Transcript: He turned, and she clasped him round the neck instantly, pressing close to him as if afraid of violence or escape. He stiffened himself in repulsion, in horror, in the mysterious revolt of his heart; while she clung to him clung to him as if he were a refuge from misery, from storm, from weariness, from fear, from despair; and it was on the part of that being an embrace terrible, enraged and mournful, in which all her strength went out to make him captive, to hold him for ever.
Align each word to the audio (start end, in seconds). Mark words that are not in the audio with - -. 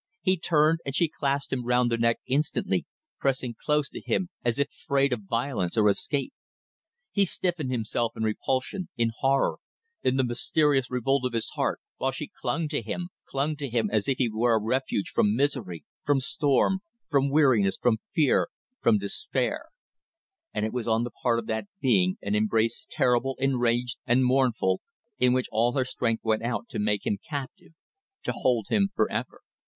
He 0.23 0.35
turned, 0.35 0.79
and 0.83 0.95
she 0.95 1.07
clasped 1.07 1.53
him 1.53 1.63
round 1.63 1.91
the 1.91 1.97
neck 1.99 2.17
instantly, 2.25 2.87
pressing 3.19 3.53
close 3.63 3.87
to 3.89 4.01
him 4.03 4.29
as 4.43 4.57
if 4.57 4.67
afraid 4.71 5.13
of 5.13 5.25
violence 5.29 5.77
or 5.77 5.87
escape. 5.87 6.33
He 7.11 7.23
stiffened 7.23 7.69
himself 7.71 8.13
in 8.17 8.23
repulsion, 8.23 8.89
in 8.97 9.11
horror, 9.19 9.57
in 10.01 10.15
the 10.17 10.23
mysterious 10.23 10.89
revolt 10.89 11.23
of 11.23 11.33
his 11.33 11.49
heart; 11.51 11.81
while 11.97 12.09
she 12.11 12.31
clung 12.41 12.67
to 12.69 12.81
him 12.81 13.09
clung 13.29 13.55
to 13.57 13.69
him 13.69 13.91
as 13.91 14.07
if 14.07 14.17
he 14.17 14.27
were 14.27 14.55
a 14.55 14.59
refuge 14.59 15.09
from 15.09 15.35
misery, 15.35 15.85
from 16.03 16.19
storm, 16.19 16.79
from 17.07 17.29
weariness, 17.29 17.77
from 17.79 17.97
fear, 18.11 18.47
from 18.81 18.97
despair; 18.97 19.65
and 20.51 20.65
it 20.65 20.73
was 20.73 20.87
on 20.87 21.03
the 21.03 21.11
part 21.11 21.37
of 21.37 21.45
that 21.45 21.65
being 21.79 22.17
an 22.23 22.33
embrace 22.33 22.87
terrible, 22.89 23.35
enraged 23.37 23.99
and 24.07 24.25
mournful, 24.25 24.81
in 25.19 25.31
which 25.31 25.45
all 25.51 25.73
her 25.73 25.85
strength 25.85 26.23
went 26.25 26.41
out 26.41 26.67
to 26.69 26.79
make 26.79 27.05
him 27.05 27.19
captive, 27.29 27.73
to 28.23 28.31
hold 28.31 28.65
him 28.71 28.89
for 28.95 29.07
ever. 29.11 29.41